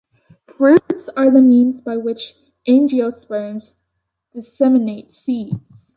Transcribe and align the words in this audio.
Fruits 0.47 1.09
are 1.09 1.29
the 1.29 1.43
means 1.43 1.79
by 1.79 1.95
which 1.95 2.33
angiosperms 2.67 3.75
disseminate 4.31 5.13
seeds. 5.13 5.89